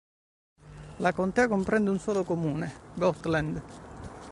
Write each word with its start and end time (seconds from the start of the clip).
La 0.97 1.13
contea 1.13 1.47
comprende 1.47 1.91
un 1.91 1.99
solo 1.99 2.23
comune, 2.25 2.73
Gotland. 2.95 3.61